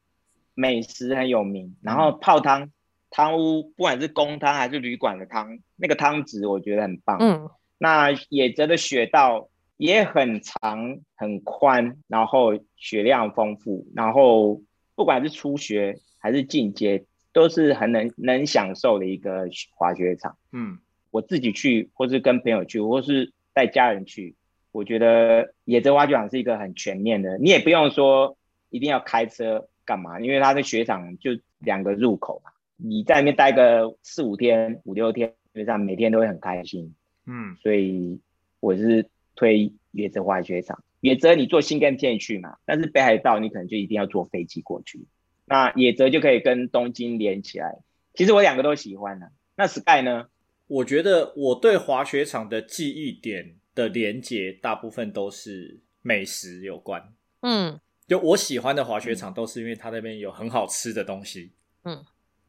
[0.54, 2.72] 美食很有名，然后泡汤
[3.10, 14.62] 汤屋，不管是公汤还是旅馆的汤，那个汤汁我觉得很棒，嗯，那野泽的雪道也很长很宽，然后雪量丰富，然后
[14.96, 20.80] 不管是初学还是进阶，都是很能能享受的一个滑雪场，嗯，
[21.12, 24.36] 我自己去，或是跟朋友去，或是带家人去。
[24.72, 28.38] 我觉得野泽滑雪场是一个很全面的，你也不用说
[28.70, 36.96] 一定要开车干嘛，因为它的雪场就两个入口嘛，你在那边待个四五天、五六天，基本上每天都会很开心。
[37.26, 38.20] 嗯，所以
[38.60, 40.84] 我是推野泽滑雪场。
[41.02, 45.06] 野泽你坐新干线去嘛，但是北海道你可能就一定要坐飞机过去。
[45.46, 47.80] 那野泽就可以跟东京连起来。
[48.14, 49.32] 其实我两个都喜欢呢啊。
[49.58, 50.28] 那 Sky 呢？
[50.68, 53.56] 我觉得我对滑雪场的记忆点。
[53.74, 61.52] 的连接大部分都是美食有关，嗯，就我喜欢的滑雪场都是因为它那边有很好吃的东西，
[61.84, 62.04] 嗯，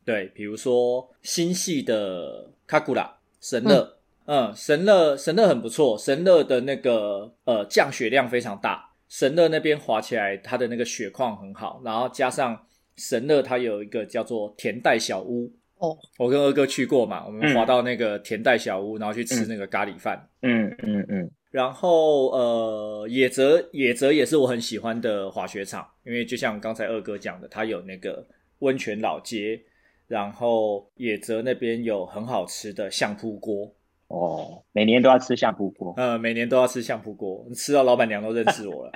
[0.04, 15.52] 对，比如说新系的卡古拉神乐，嗯，嗯，神乐神乐很不错，神乐的那个呃降雪量非常大，神乐那边滑起来它的那个雪况很好，然后加上神乐它有一个叫做田代小屋。
[15.82, 20.28] 哦，我跟二哥去过嘛，我们滑到那个田代小屋，嗯、然后去吃那个咖喱饭。
[20.42, 21.00] 嗯嗯嗯。
[21.00, 28.26] 嗯嗯然后呃，野泽野泽也是我很喜欢的滑雪场，因为就像刚才二哥讲的，它有那个
[28.60, 29.60] 温泉老街，
[30.06, 33.70] 然后野泽那边有很好吃的相扑锅。
[34.08, 35.92] 哦，每年都要吃相扑锅。
[35.98, 38.92] 呃，每年都要吃相扑锅，吃到老板娘都认识我了。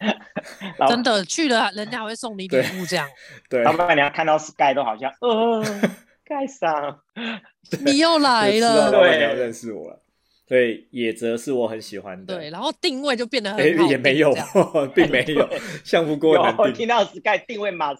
[0.86, 3.08] 真的去了，人家还会送你礼物这样。
[3.48, 5.64] 对，老板娘看到 Sky 都好像，呃
[6.24, 7.00] ，Sky 桑，
[7.84, 8.90] 你又来了。
[8.90, 10.00] 老板娘认识我了。
[10.46, 12.36] 对，野泽是我很喜欢的。
[12.36, 14.34] 对，然后定位就变得很也没有，
[14.94, 15.48] 并没有。
[15.84, 17.94] 相扑锅我听到 Sky 定位吗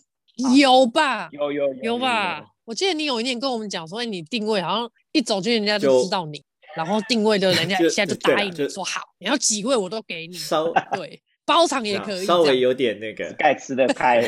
[0.56, 1.28] 有吧？
[1.32, 2.44] 有有有吧？
[2.64, 6.42] 我记得你有一年跟我们讲说，你定位好像一走进人家就知道你，
[6.76, 10.34] 然后定位的人家一 下就答应你说好，你要几位我都给你。
[10.36, 12.26] 稍对，包场也可以。
[12.26, 14.22] 稍微有点那个盖吃的开，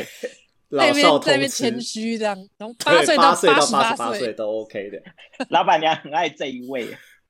[0.69, 5.01] 那边在那边谦虚这样， 从八岁到八十八岁都 OK 的。
[5.49, 6.87] 老板娘很爱这一位。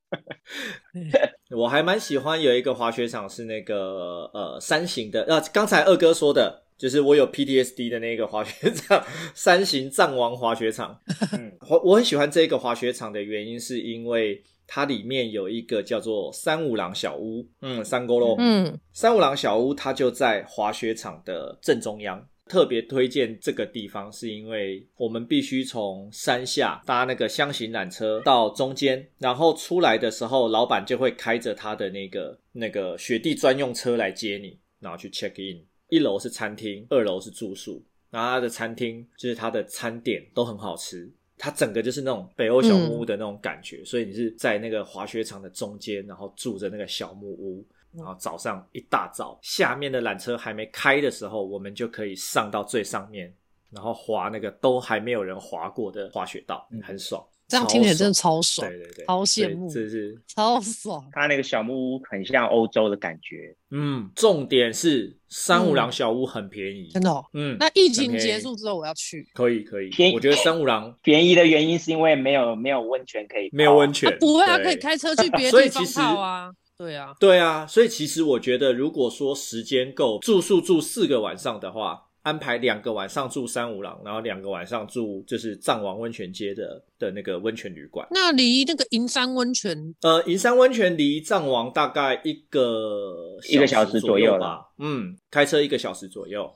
[1.56, 6.64] 我还蛮喜欢有一个滑雪场是那个呃三型的，呃刚才二哥说的。
[6.78, 10.96] 就是我有 PTSD 的那个滑雪场，三型藏王滑雪场。
[11.34, 17.44] 嗯，我我很喜欢这个滑雪场的原因，是因为它里面有一个叫做三五郎小屋。
[17.64, 18.36] 嗯，三沟喽。
[18.38, 22.24] 嗯，三五郎小屋它就在滑雪场的正中央。
[22.48, 35.64] 特别推荐这个地方，是因为我们必须从山下搭那个箱型缆车到中间，然后出来的时候，老板就会开着他的那个那个雪地专用车来接你，然后去 check in。
[35.90, 37.84] 一楼是餐厅，二楼是住宿。
[38.10, 43.78] 然后他的餐厅就是他的餐点都很好吃，它整个就是那种北欧小木屋的那种感觉。
[43.78, 53.34] 嗯、所以你是在那个滑雪场的中间，然后住着那个小木屋，然后早上一大早，下面的缆车还没开的时候，我们就可以上到最上面，
[53.72, 57.26] 然后滑那个都还没有人滑过的滑雪道，很爽。
[57.50, 60.22] 这样听起来真的超爽，对对对，超羡慕，是是。
[60.28, 61.08] 超爽。
[61.14, 67.56] 它那个小木屋很像欧洲的感觉，嗯，重点是三五郎小屋很便宜，真的，嗯。
[67.58, 69.90] 那疫情结束之后我要去，可以可以。
[70.14, 77.66] 我觉得三五郎 便宜的原因是因为没有没有温泉可以，没有温泉，不会啊，可以开车去别的地方泡啊，对啊，对啊。
[77.66, 82.04] 所以其实我觉得，如果说时间够，住宿住四个晚上的话。
[82.24, 88.06] 安排两个晚上住三五郎，然后两个晚上住就是藏王温泉街的的那个温泉旅馆。
[88.12, 94.74] 那离那个银山温泉，呃，银山温泉离藏王大概一个一个小时左右吧。
[94.78, 96.54] 嗯，开车一个小时左右，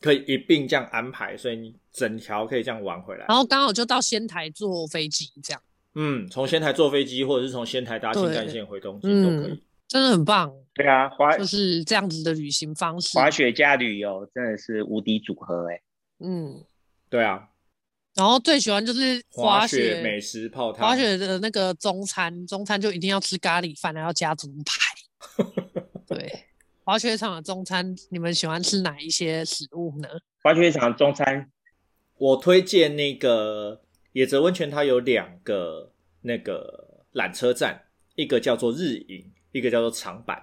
[0.00, 3.24] 可以一并这样安排，所以你整条可以这样玩回来。
[3.28, 5.62] 然后刚好就到仙台坐飞机这样。
[5.94, 9.52] 嗯，从仙台坐飞机，或者是从仙台搭新干线回东京都可以。
[9.52, 15.78] 嗯真的很棒，对啊，滑就是这样子的旅行方式，滑雪加旅游真的是无敌组合哎。
[16.20, 16.64] 嗯，
[17.10, 17.50] 对啊。
[18.14, 25.44] 然后最喜欢就是滑雪，滑雪美食泡汤，滑雪的那个中餐，中餐就一定要吃咖喱饭，还要加猪排。
[26.08, 26.46] 对，
[26.84, 30.08] 滑雪场的中餐，你们喜欢吃哪一些食物呢？
[30.42, 31.50] 滑雪场的中餐，
[32.16, 33.81] 我推荐那个
[34.12, 37.80] 野泽温泉，它有两个那个缆车站，
[38.14, 39.30] 一个叫做日影。
[39.54, 40.42] 一个叫做长板，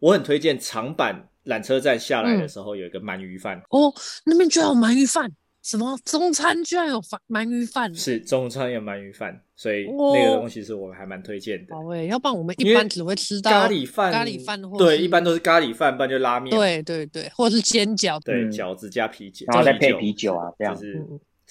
[0.00, 3.94] 我很推荐长板缆车站下来的时候有一个鳗鱼饭、嗯、哦，
[4.26, 5.30] 那边居然有鳗鱼饭，
[5.62, 5.96] 什么？
[6.04, 7.94] 中餐居然有鳗鳗鱼饭？
[7.94, 11.76] 是中餐有鳗鱼饭，所以那个东西是我还蛮推荐的。
[11.76, 20.76] 好诶，要不然我们一般只会吃到咖喱饭，咖喱饭对，一般都是咖喱饭，不然就拉面，对对对，或者是煎饺，对饺子加啤酒，然后再配啤酒啊，这样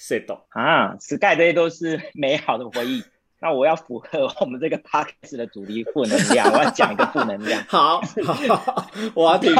[0.06, 0.14] 子。
[0.14, 3.02] set 啊，Sky 这些都是美好的回忆。
[3.40, 7.62] 那我要符合我们这个 podcast 的主题负能量，我要讲一个负能量。
[7.68, 9.54] 好，好，我要听。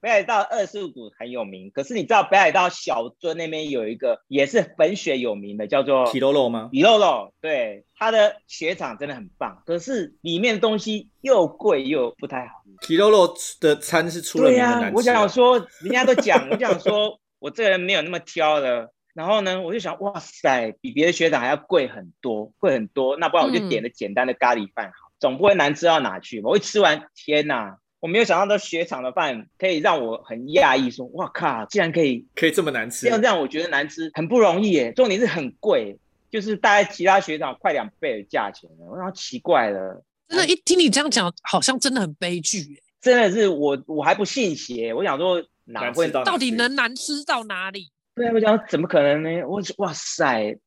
[0.00, 12.62] 北海道二世谷很有名，可是你知道北海道小樽那边有一个也是粉雪有名的，叫做 Kiroro 吗？Kiroro，对，它的雪场真的很棒，可是里面的东西又贵又不太好。
[12.82, 14.80] Kiroro 的餐是出了名的难吃。
[14.80, 18.92] 对啊，我想说，人家都讲，我想说我这个人没有那么挑的。
[19.16, 23.16] 然后呢，我就想，哇塞，比别的学长还要贵很多，贵很多。
[23.16, 26.42] 那不然我就点了简单的咖喱饭好，嗯、总不会难吃到哪去。
[26.42, 33.06] 我一吃完，天哪，我没有想到这雪场的饭可以让我很讶异，说，哇靠，竟然可以可以这么难吃。
[33.06, 34.92] 这样这样，我觉得难吃很不容易耶。
[34.92, 35.98] 重点是很贵，
[36.30, 38.84] 就是大概其他雪场快两倍的价钱了。
[38.84, 42.82] 我想奇怪了，真的，一听你这样讲，好像真的很悲剧耶。
[43.00, 44.92] 真的是我，我还不信邪。
[44.92, 47.88] 我想说，哪会到，到底能难吃到哪里？
[48.16, 49.44] 对啊，我讲怎么可能呢？
[49.46, 50.58] 我哇塞，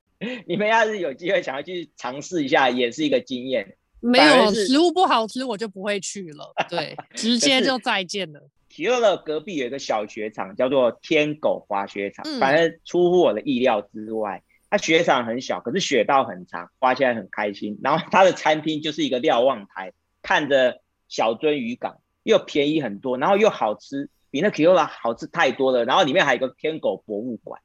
[0.46, 3.76] 你们要是有机会想要去尝试一下，也是一个经验。
[4.00, 6.54] 没有食物不好吃，我就不会去了。
[6.70, 8.40] 对， 直接就再见了。
[8.70, 14.44] 提乐的隔壁有一个小雪场，叫做天狗滑雪场，嗯、反正出乎我的意料之外。
[14.70, 17.80] 它雪场很小，可是雪道很长，滑起来很开心。
[17.82, 24.08] 然后它的餐厅就是一个瞭望台，看着小樽渔港，又便宜很多，然后又好吃。
[24.32, 27.62] 比那 Kiyola 好吃太多了，然后里面还有一个天狗博物馆，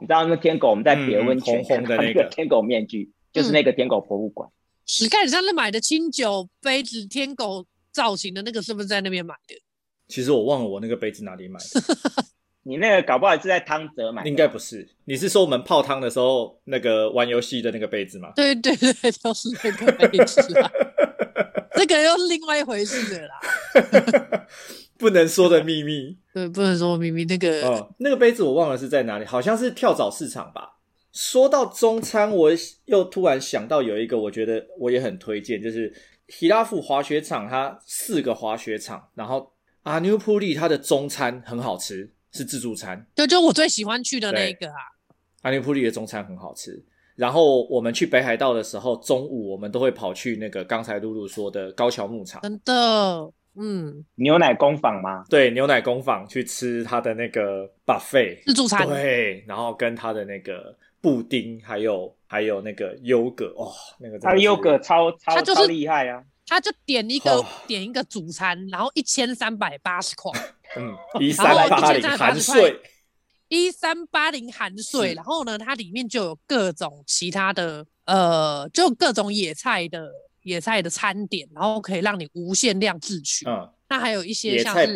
[0.00, 4.48] 你知道那天狗我们在别温泉看的那个天狗面具，嗯、就是那个天狗博物馆，
[4.86, 9.54] 史盖，你上次买的清酒杯子天狗造型的那个，是不是在那边买的？
[10.08, 11.80] 其实我忘了我那个杯子哪里买的。
[12.66, 14.88] 你那个搞不好是在汤泽买的，应该不是。
[15.04, 18.32] 你是说我们泡汤的时候那个玩游戏的那个杯子吗？
[18.34, 20.70] 对对对，就是那个杯子啦。
[21.76, 23.34] 这个又是另外一回事的啦。
[24.96, 26.16] 不能说的秘密。
[26.32, 27.24] 对，不能说的秘密。
[27.24, 30.78] 那个哦，那个杯子我忘了是在哪里，好像是跳蚤市场吧。
[31.12, 32.50] 说到中餐，我
[32.86, 35.92] 又突然想到有一个，我觉得我也很推荐，就是
[36.28, 42.12] 希拉夫滑雪场，它四个滑雪场，然后阿纽普利它的中餐很好吃。
[42.36, 44.74] 是自助餐，对就我最喜欢去的那一个啊。
[45.42, 46.84] 阿纽普利的中餐很好吃。
[47.16, 52.42] 然后我们去北海道的时候，中午我们都会跑去那个刚才露露说的高桥牧场。
[52.42, 55.24] 真的，嗯，牛奶工坊吗？
[55.30, 58.86] 对，牛奶工坊去吃他的那个 buffet 自助餐。
[58.88, 66.22] 对，然后跟他的那个布丁，还有还有那个优格，哦，那个他的优格超超就是、超厉害啊！
[66.46, 70.30] 他就点一个、哦、点一个主餐，然后一千三百八十块。
[70.76, 72.76] 嗯， 一三八零含税，
[73.48, 75.14] 一三八零含税。
[75.14, 80.10] 然后呢，它里面就有各种其他的，呃，就各种野菜的
[80.42, 83.46] 野菜的餐点，然后可以让你无限量自取。
[83.48, 84.92] 嗯，那还有一些像是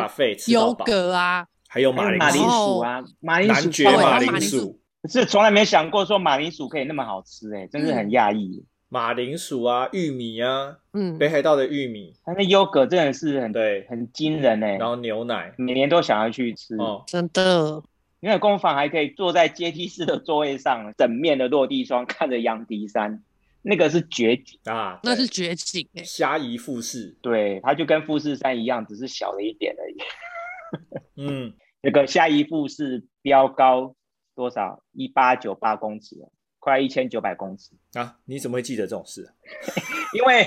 [0.50, 8.64] 优格啊，还有马铃薯啊，马铃薯，马铃薯，是从来没想过说马铃薯可以那么好吃，哎，真是很讶异。
[8.90, 14.78] 马铃薯啊，玉米啊，嗯，北海道的玉米，它那优格真的是很对，很惊人哎。
[14.78, 17.82] 然后牛奶，每年都想要去吃哦，真的。
[18.20, 23.22] 因为工坊还可以坐在阶梯式的座位上，整面的落地窗看着羊蹄山，
[23.62, 26.02] 那个是绝景啊，那是绝景哎。
[26.02, 29.96] 虾夷富士，对，它就跟富士山一样，只是小了一点而已。
[31.22, 33.94] 嗯，那个虾夷富士标高
[34.35, 34.83] 多少？
[34.92, 36.16] 一八九八公尺。
[36.61, 38.18] 快一千九百公尺啊！
[38.24, 39.31] 你怎么会记得这种事啊？
[40.12, 40.44] 因为，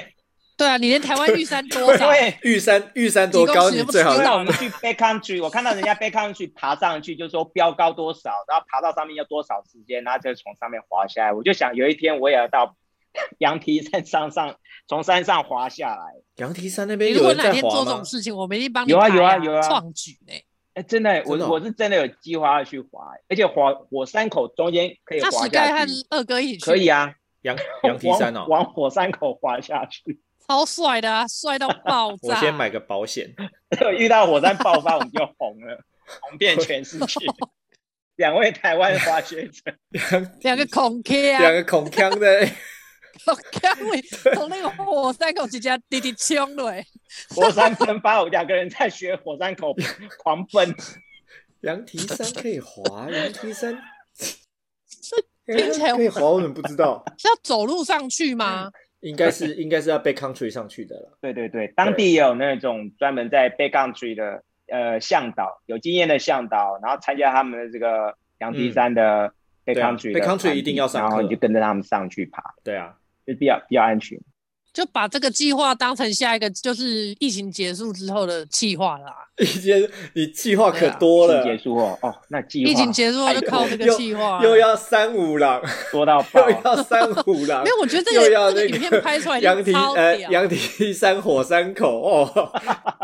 [0.61, 2.07] 对啊，你连台湾玉山多 少？
[2.43, 3.71] 玉山玉山多高？
[3.71, 4.37] 你最好知道。
[4.37, 11.33] 我们去 backcountry，我看到人家 backcountry 爬上去，就是说标高多少，然后爬到上面要多少时间，然后就从上面滑下来。
[11.33, 12.75] 我就想有一天我也要到
[13.39, 14.55] 羊蹄山上上，
[14.87, 16.21] 从山上滑下来。
[16.35, 17.55] 羊蹄山那边有人在滑吗？
[17.55, 18.93] 如果哪天做这种事情，我们一定帮你、啊。
[18.93, 20.33] 有啊有啊有啊，创举呢。
[20.75, 25.37] 哎，真的，我我是真的有计划要去滑，而且滑火山口中间可以滑下去。
[25.37, 26.65] 那史盖和二哥一起去。
[26.65, 32.17] 可以啊，羊羊蹄山哦，往火山口滑下去，超帅的啊，帅到 爆炸！
[32.21, 33.33] 我先买个保险，
[33.97, 35.83] 遇到火山爆发我们就红了，
[36.21, 37.25] 红遍 全世界。
[38.17, 39.63] 两位台湾滑雪者，
[40.41, 42.47] 两个孔锵，两个孔锵的。
[43.27, 44.01] 我刚会
[44.33, 46.73] 从那个火山口直接滴滴冲了，
[47.35, 49.75] 火山喷发，我两个人在学火山口
[50.23, 50.75] 狂奔。
[51.61, 53.77] 羊蹄山可以滑，羊蹄山
[55.45, 57.03] 听起来可以滑，我怎么不知道？
[57.17, 58.71] 是要走路上去吗？
[59.01, 61.17] 应该是，应该是要 backcountry 上去的了。
[61.21, 69.33] 对对对，当地也有那种专门在 backcountry 的呃向导，有经验的向导，然后参加他们的这个羊蹄山的
[69.65, 72.41] backcountry，backcountry、嗯啊、Backcountry 一定要上，然后你就跟着他们上去爬。
[72.63, 72.95] 对啊。
[73.23, 74.19] 就比较比较安全，
[74.73, 79.13] 就把这个计划当成下一个就是疫情结束之后的计划啦。
[79.37, 87.63] 疫情你计划可多了，结束哦哦，那计划疫情结束后就靠这个计划，又要三五郎，多到爆， 又要三五郎。
[87.65, 92.51] 没有，我觉得这个这个影片拍出来杨迪呃杨迪山火山口哦，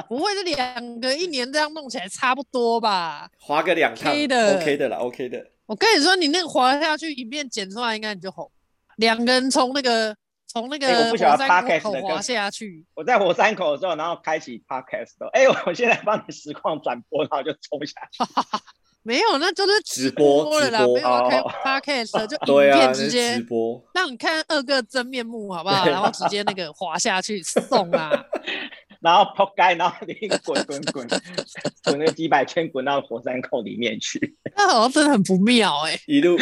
[0.08, 3.28] 不会是两个一年这样弄起来差不多吧？
[3.40, 5.44] 滑个两趟，OK 的，OK 的了，OK 的。
[5.66, 8.50] 我跟你说，你那个滑下去，影片剪出来，应该你就红。
[8.98, 10.16] 两个人从那个
[10.58, 18.24] 从那个火山口滑下去，我在火山口的时候，然后开启 podcast，哎、欸，我现在帮你实况转播，然后就冲下去。
[19.04, 25.86] 没有，那就是直播了啦，没有开 podcast，就 影片直接直播，让你看二个真面目，好不好？
[25.88, 28.26] 然后直接那个滑下去 送啊，
[29.00, 31.08] 然后扑街，然后你滚滚滚，
[31.86, 34.36] 滚个几百圈，滚到火山口里面去。
[34.58, 36.36] 那好像真的很不妙哎、欸，一路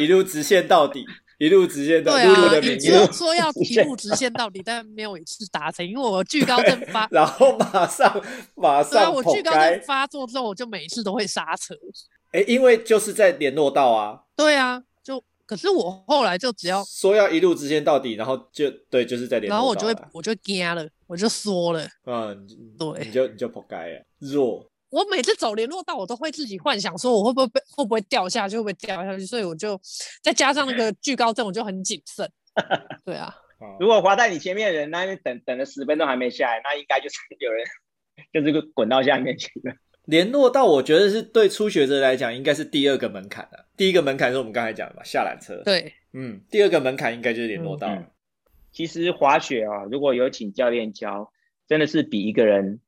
[0.00, 1.06] 一路直线到底。
[1.38, 8.22] 一路直线到底，露露的你说说要一路直线到底，但没有一次达成，因为我惧高症发， 然后马上
[8.56, 11.74] 马上， 对啊，我惧高症发作之后，我就每一次都会刹车。
[12.32, 14.20] 哎，因为就是在联络道啊。
[14.36, 21.86] 对啊，就可是我后来就只要说要一路直线到底，然后就对，就是在联络道，然后我就会我就惊了，我就缩了。
[22.04, 24.68] 嗯，对，你就你就扑街了，弱。
[24.90, 29.80] 我每次走联络道，我都会自己幻想说，我会不会被会不会掉下去，会不会掉下去，所以我就
[30.22, 32.30] 再加上那个惧高症，我就很谨慎。
[33.04, 33.34] 对啊，
[33.78, 37.66] 如果滑在你前面的人，那你等等了十分钟还没下来，那应该就是 有人
[38.32, 39.74] 就是个滚到下面去了。
[40.04, 43.68] 联络道，我觉得是对初学者来讲，应该是第二个门槛了。
[43.76, 45.62] 第一个门槛是我们刚才讲的嘛，下缆车。
[45.64, 47.88] 对，嗯，第二个门槛应该就是联络道。
[47.88, 48.10] 嗯嗯
[48.70, 51.32] 其实滑雪啊，如果有请教练教，
[51.66, 52.80] 真的是比一个人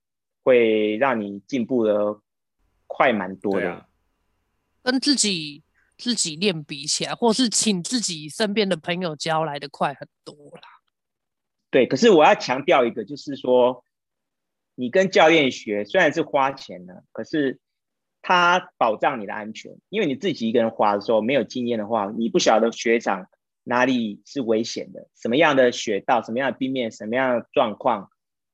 [0.43, 2.21] 会让你进步的
[2.87, 3.87] 快蛮多的。
[4.83, 5.63] 跟自己
[5.97, 10.63] 自己练比起来，或是请自己身边的朋友教来的快很多啦。
[11.71, 13.85] 对，可是我要强调一个，就是说，
[14.75, 17.61] 你跟教练学虽然是花钱的，可是
[18.23, 23.29] 他保障你的安全，因为你自己一个人滑的时候没有经验的话，你不晓得雪场
[23.63, 28.10] 哪里是危险的，什么样的雪道，什么样的冰面，什么样的状况，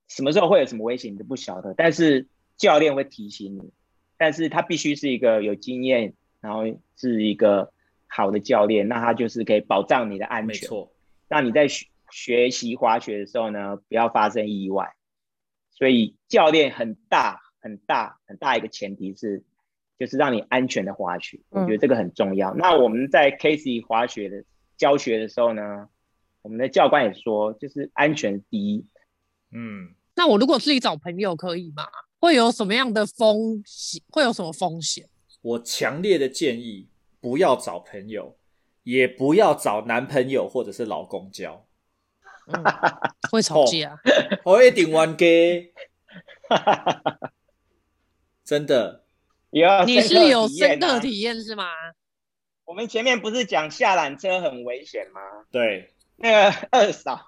[0.08, 1.74] 什么时候会有什么危险，你都不晓得。
[1.74, 2.26] 但是
[2.56, 3.72] 教练会提醒你。
[4.18, 6.62] 但是他必须是一个有经验，然后
[6.96, 7.70] 是一个
[8.06, 10.90] 好的教练，那他就是可以保障你的安全，没错，
[11.28, 14.94] 让你在学学习滑雪的时候呢，不要发生意外。
[15.70, 19.44] 所以教练很大很大很大一个前提是，
[19.98, 22.54] 就是让你安全的滑雪，我觉得这个很重要。
[22.54, 24.44] 嗯、那我们在 Casey 滑雪的
[24.78, 25.90] 教学的时候呢，
[26.40, 28.86] 我们的教官也说，就是安全第一。
[29.52, 31.86] 嗯，那我如果自己找朋友可以吗？
[32.18, 34.02] 会有什么样的风险？
[34.10, 35.08] 会有什么风险？
[35.42, 36.88] 我强烈的建议
[37.20, 38.36] 不要找朋友，
[38.82, 41.64] 也不要找男朋友或者是老公交，
[42.46, 42.64] 嗯、
[43.30, 44.00] 会吵架。
[44.44, 45.72] 我一定玩 gay，
[48.44, 49.04] 真的。
[49.86, 51.68] 你是有深刻体验是吗？
[52.64, 55.20] 我们前面不是讲下缆车很危险吗？
[55.50, 57.20] 对，那个二嫂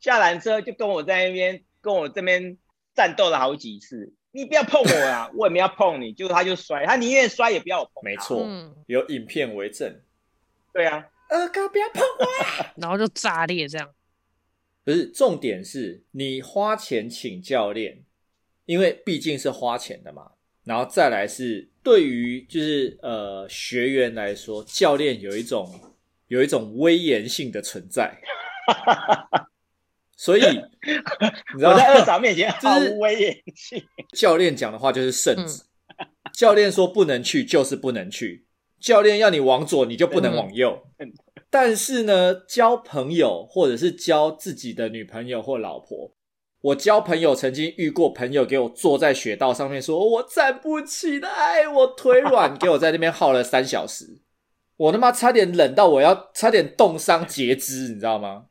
[0.00, 2.58] 下缆车就跟我在那边，跟我这边
[2.94, 4.12] 战斗了好几次。
[4.30, 5.30] 你不要碰我啊！
[5.34, 8.04] 我也没要碰你，结果他就摔，他宁愿摔也不要我碰。
[8.04, 10.02] 没错，嗯、有影片为证。
[10.72, 12.26] 对啊，二哥不要碰我，
[12.76, 13.88] 然后就炸裂这样。
[14.84, 18.04] 不是，重点是你花钱请教练，
[18.66, 20.32] 因为毕竟是花钱的嘛。
[20.64, 25.80] 然后再来是对于就是呃学员来说，教练有一种
[26.26, 28.14] 有一种威严性的存在。
[30.18, 30.42] 所以，
[31.54, 33.80] 你知道我在二嫂面前毫无威严性。
[34.16, 35.62] 教练讲的话就是圣旨。
[35.96, 38.44] 嗯、教练说不能去就是不能去。
[38.80, 40.76] 教练要你往左，你就不能往右。
[40.98, 41.12] 嗯、
[41.48, 46.12] 但是呢，交朋友或者是交自己的女朋友或老婆，
[46.62, 54.20] 我交朋友曾经遇过朋友给我坐在雪道上面说，说我站不起来，我腿软，给我在那边耗了三小时。
[54.76, 58.46] 我他妈差点冷到我要差点冻伤截肢，你知道吗？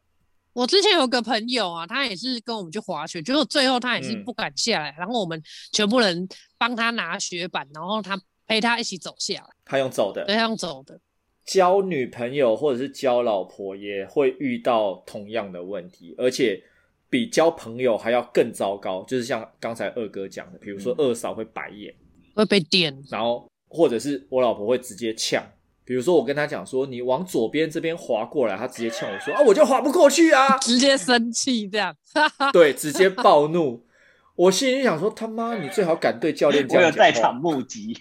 [0.57, 5.39] 我之前有个朋友啊，他也是跟我们去滑雪，结果最后他也是不敢下来，嗯、然后我们
[5.71, 6.27] 全部人
[6.57, 9.47] 帮他拿雪板，然后他陪他一起走下来。
[9.65, 10.99] 他用走的，对，他用走的。
[11.45, 16.59] 交女朋友或者是交老婆也会遇到同样的问题，而且
[17.07, 21.93] 比交朋友还要更糟糕，就是像刚才二哥讲的，比如说二嫂会白眼，
[22.33, 25.47] 会被电，然后或者是我老婆会直接呛。
[25.87, 31.95] 比如说，我跟他讲说，你往左边这边滑过来，他直接呛我说啊，我就滑不过去啊，直接生气这样，
[32.51, 33.87] 对，直接暴怒。
[34.35, 36.77] 我心里想说，他妈，你最好敢对教练讲。
[36.81, 37.97] 我有在场目击，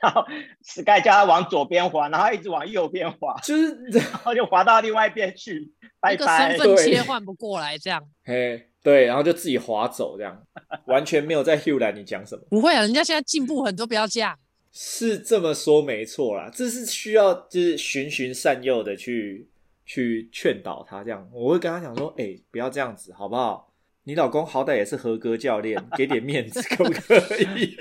[0.00, 0.22] 然后
[0.62, 6.56] Sky 叫他往左边滑，然后一直往右边滑，就是然后就滑到另外一边去，拜拜。
[6.56, 10.40] 身份切换不过来这样，嘿，对，然后就自己滑走这样，
[10.86, 12.42] 完全没有在 Hugh 来你讲什么。
[12.48, 14.38] 不会啊，人家现在进步很多，不要这样。
[14.76, 19.48] 是这么说没错啦，这是需要就是循循善诱的去
[19.86, 21.30] 去劝导他这样。
[21.32, 23.72] 我会跟他讲说，哎、欸，不要这样子，好不好？
[24.02, 27.14] 你老公好歹也是合格教练，给点面子可不可
[27.56, 27.76] 以？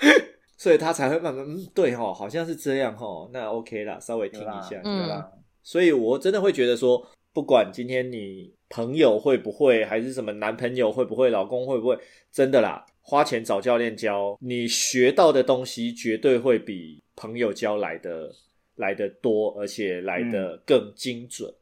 [0.56, 5.30] 所以他才会慢慢，嗯，对哦，好像是这样哦，那 OK 啦，稍微听一下，对啦。
[5.62, 11.98] 所以我真的会觉得说，不管今天你朋友会不会，还是什么男朋友会不会，老公会不会，
[12.32, 12.86] 真的啦。
[13.02, 18.32] 花钱找教练教，你学到的东西绝对会比朋友教来的
[18.76, 21.52] 来的多，而且来的更精准。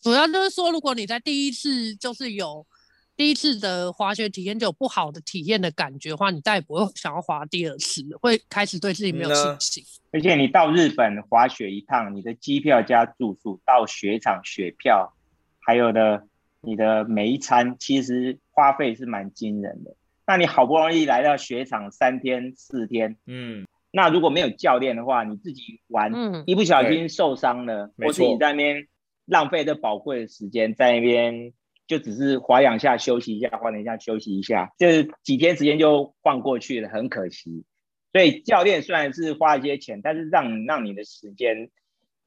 [0.00, 2.66] 主要就是说，如果你在第一次就是有
[3.14, 9.84] 第一次的滑雪体验就有不好的体验的感觉的话，你再也不会想要滑第二次，会开始对自己没有信心。
[10.12, 15.12] 而且你到日本滑雪一趟，你的机票加住宿，到雪场雪票，
[15.58, 16.26] 还有的
[16.62, 19.94] 你的每一餐，其实花费是蛮惊人的。
[20.30, 28.86] 那你好不容易来到雪场三天四天，嗯，那如果没有教练的话，你自己玩，嗯、一不小心受伤了，或是你在那边
[29.24, 31.52] 浪费这宝贵的时间，在那边
[31.88, 37.64] 就只是滑两下休息一下，滑两下休息一下，就是几天时间就晃过去了，很可惜。
[38.12, 41.70] 所以教练虽然是花一些钱，但是让让你的时间，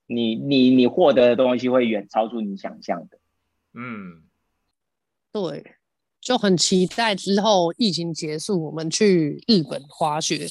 [0.08, 3.18] 你你你获得的东西会远超出你想象的。
[3.74, 4.24] 嗯，
[5.32, 5.76] 对。
[6.24, 10.47] 就很期待之后疫情结束，我们去日本滑雪，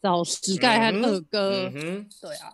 [0.00, 1.70] 找石盖和二哥。
[2.20, 2.52] 对啊，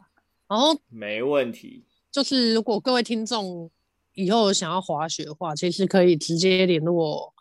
[0.48, 1.84] 然后没问题。
[2.10, 3.70] 就是如果各位听众
[4.14, 7.32] 以后想要滑雪的话，其实可以直接联络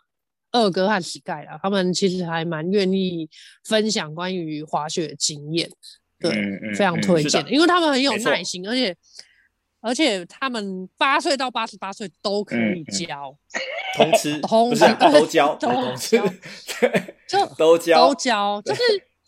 [0.52, 3.28] 二哥和 Sky 啦，他们其实还蛮愿意
[3.64, 5.68] 分享关于滑雪的经验，
[6.20, 6.30] 对，
[6.76, 8.96] 非常推荐，因为他们很有耐心，而且
[9.80, 13.36] 而且他们八岁到八十八岁都可以教，
[13.96, 16.18] 通吃， 通不是都教，都通吃，
[16.80, 18.82] 对，就都教，都教，就是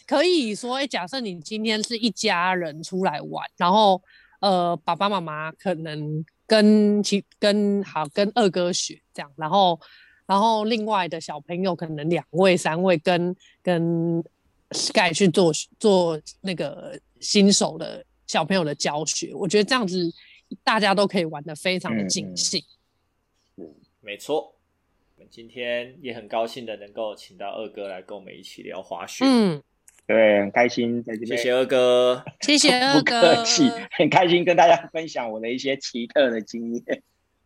[0.07, 4.03] 可以说，哎，假设你今天是一家人出来玩，然后
[4.41, 6.25] 呃，爸爸妈妈可能。
[6.45, 9.81] 跟其跟好跟二哥学这样，然后
[10.27, 14.23] 然后另外的小朋友可能两位三位跟跟
[14.73, 20.13] Sky 去做做那个新手的小朋友的教学，我觉得这样子
[20.63, 22.63] 大家都可以玩的非常的尽兴。
[23.57, 24.55] 嗯，嗯，没错，
[25.17, 29.25] 我们今天也很高兴的能够请到二哥来跟我们一起聊滑雪。
[29.27, 29.63] 嗯。
[30.05, 31.37] 对，很开心在这边。
[31.39, 37.03] 谢谢二哥，谢谢二哥，不客气，很开心跟大家分享我的一些奇特的经验。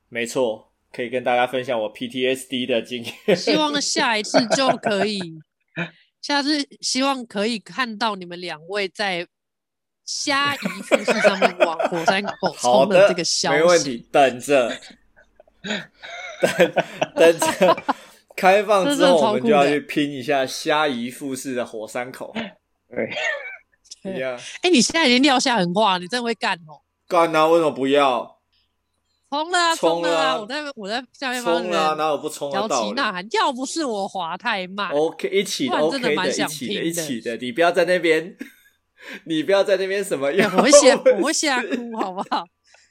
[0.08, 3.36] 没错，可以跟大家分享我 PTSD 的经验。
[3.36, 5.20] 希望下一次就可以，
[6.22, 9.26] 下次希望可以看到你们两位在
[10.06, 13.58] 虾夷富士上面往火山口 冲的这个消息。
[13.58, 14.72] 没问题，等着，
[16.40, 16.72] 等
[17.14, 17.82] 等着。
[18.36, 22.34] 开放 之后，我们就要去拼一下虾夷富士的火山口。
[22.88, 23.10] 对，
[24.14, 24.38] 一样。
[24.62, 26.80] 哎，你现在已经撂下狠话，你真的会干哦？
[27.08, 27.46] 干啊！
[27.46, 28.36] 为什么不要？
[29.30, 30.38] 冲了，冲了啊！
[30.38, 31.70] 我在我在下面帮你。
[31.70, 31.94] 冲啊！
[31.94, 32.74] 哪有不冲的道理？
[32.74, 34.90] 摇旗呐喊，要不是我滑太慢。
[34.90, 37.36] OK，一起的，OK 的，一起的，一起的。
[37.38, 38.36] 你不要在那边，
[39.24, 40.26] 你不要在那边什么？
[40.56, 42.44] 我会吓，我会吓哭，好不好？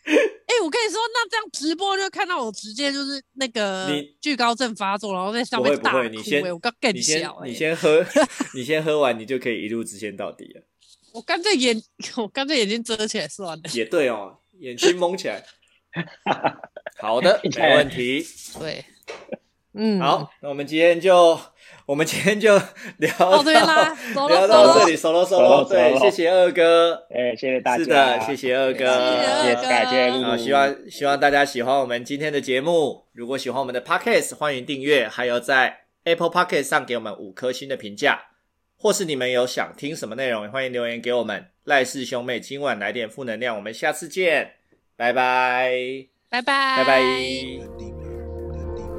[0.05, 3.89] 哎、欸，我跟你说，那这样直播就看到我直接就是那个
[4.22, 6.22] 惧高症发作，然后在上面大哭。
[6.22, 8.05] 先，我刚更你先，小、欸，你先喝，
[8.53, 10.61] 你先喝完，你就可以一路直线到底了。
[11.11, 11.82] 我干脆眼，
[12.18, 13.63] 我干脆眼睛遮起来算了。
[13.74, 15.43] 也对哦，眼睛蒙起来。
[16.99, 18.24] 好的， 没问题。
[18.59, 18.86] 对，
[19.76, 21.39] 嗯，好，那我们今天就。
[21.88, 22.57] 我们今天就
[22.97, 23.43] 聊到
[24.28, 28.86] 聊到这里，收了收了，对，谢谢二哥，哎，谢谢大家，是的，谢谢二哥，
[29.43, 33.05] 谢谢大家，好，希望希望大家喜欢我们今天的节目。
[33.13, 38.19] 如果喜欢我们的 Podcast，欢迎订阅，还有在 Apple Podcast 上给我们五颗星的评价，
[38.78, 41.45] 或是你们有想听什么内容，也欢迎留言给我们。
[41.65, 44.53] 赖氏兄妹今晚来点负能量，我们下次见，
[44.95, 45.71] 拜拜，
[46.30, 47.94] 拜拜，拜拜。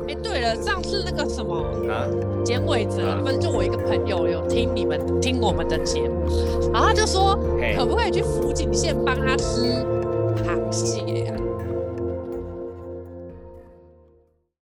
[0.09, 1.57] 哎，对了，上次那个什么
[1.91, 2.07] 啊，
[2.45, 6.27] 剪尾泽，不是就我一个朋友有听你们听我们的节目，
[6.73, 7.39] 然后他就说，
[7.77, 9.85] 可不可以去福井县帮他吃
[10.45, 11.35] 螃蟹啊？